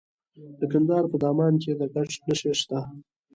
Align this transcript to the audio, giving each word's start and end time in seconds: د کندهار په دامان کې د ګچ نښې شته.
د 0.59 0.61
کندهار 0.71 1.05
په 1.11 1.17
دامان 1.23 1.53
کې 1.61 1.71
د 1.79 1.81
ګچ 1.93 2.11
نښې 2.27 2.53
شته. 2.59 2.79